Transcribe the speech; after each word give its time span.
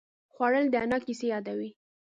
خوړل 0.33 0.65
د 0.71 0.75
انا 0.83 0.97
کیسې 1.05 1.25
یادوي 1.33 1.69